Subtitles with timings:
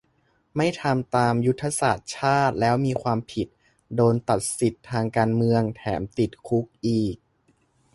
[0.55, 3.47] ไม่ทำตามยุทธศาสตร์ชาติแล้วมีความผิด
[3.95, 7.15] โดนตัดสิทธิ์ทางการเมือง แถมติดคุกอีก